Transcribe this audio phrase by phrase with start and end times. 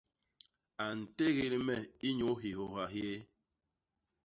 [0.85, 1.75] A ntégél me
[2.09, 3.17] inyuu hihôha hyéé.